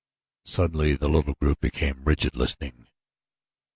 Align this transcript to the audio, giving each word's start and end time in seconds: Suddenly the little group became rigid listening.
Suddenly 0.45 0.95
the 0.95 1.07
little 1.07 1.35
group 1.39 1.59
became 1.59 2.05
rigid 2.05 2.35
listening. 2.35 2.87